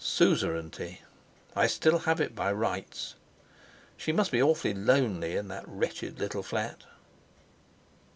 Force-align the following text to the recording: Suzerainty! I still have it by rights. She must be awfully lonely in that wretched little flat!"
Suzerainty! 0.03 1.01
I 1.55 1.67
still 1.67 1.99
have 2.09 2.19
it 2.19 2.33
by 2.33 2.51
rights. 2.51 3.13
She 3.97 4.11
must 4.11 4.31
be 4.31 4.41
awfully 4.41 4.73
lonely 4.73 5.35
in 5.35 5.47
that 5.49 5.67
wretched 5.69 6.17
little 6.19 6.41
flat!" 6.41 6.85